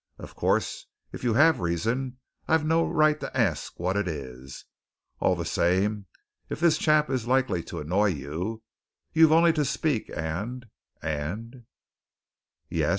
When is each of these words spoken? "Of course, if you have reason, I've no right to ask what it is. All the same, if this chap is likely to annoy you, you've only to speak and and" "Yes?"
"Of 0.17 0.33
course, 0.35 0.87
if 1.11 1.23
you 1.23 1.35
have 1.35 1.59
reason, 1.59 2.17
I've 2.47 2.65
no 2.65 2.87
right 2.89 3.19
to 3.19 3.37
ask 3.37 3.79
what 3.79 3.95
it 3.95 4.07
is. 4.07 4.65
All 5.19 5.35
the 5.35 5.45
same, 5.45 6.07
if 6.49 6.59
this 6.59 6.79
chap 6.79 7.11
is 7.11 7.27
likely 7.27 7.61
to 7.65 7.81
annoy 7.81 8.07
you, 8.07 8.63
you've 9.13 9.31
only 9.31 9.53
to 9.53 9.63
speak 9.63 10.09
and 10.17 10.65
and" 11.03 11.65
"Yes?" 12.67 12.89